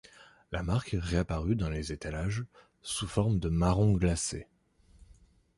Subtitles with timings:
[0.51, 2.43] La marque réapparut dans les étalages,
[2.81, 4.47] sous forme de marrons glacés.